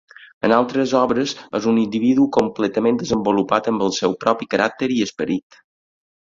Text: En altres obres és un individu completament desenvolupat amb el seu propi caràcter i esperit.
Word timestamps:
En 0.47 0.53
altres 0.55 0.93
obres 0.99 1.33
és 1.59 1.67
un 1.71 1.77
individu 1.81 2.25
completament 2.37 2.97
desenvolupat 3.03 3.69
amb 3.73 3.87
el 3.89 3.95
seu 3.99 4.17
propi 4.27 4.49
caràcter 4.55 4.91
i 4.97 4.99
esperit. 5.07 5.61